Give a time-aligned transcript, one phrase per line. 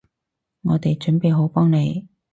[0.63, 2.07] 我哋準備好幫你